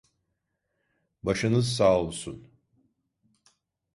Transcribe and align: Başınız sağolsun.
Başınız 1.23 1.67
sağolsun. 1.75 2.49